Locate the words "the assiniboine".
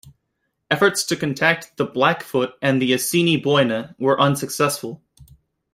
2.81-3.93